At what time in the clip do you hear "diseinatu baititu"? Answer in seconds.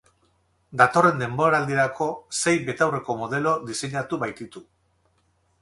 3.69-4.65